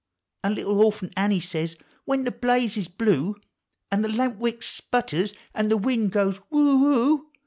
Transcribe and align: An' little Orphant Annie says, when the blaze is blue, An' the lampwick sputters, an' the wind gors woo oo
An' 0.43 0.55
little 0.55 0.81
Orphant 0.83 1.13
Annie 1.15 1.39
says, 1.39 1.75
when 2.05 2.23
the 2.23 2.31
blaze 2.31 2.75
is 2.75 2.87
blue, 2.87 3.35
An' 3.91 4.01
the 4.01 4.09
lampwick 4.09 4.63
sputters, 4.63 5.35
an' 5.53 5.67
the 5.69 5.77
wind 5.77 6.11
gors 6.11 6.39
woo 6.49 6.83
oo 6.87 7.27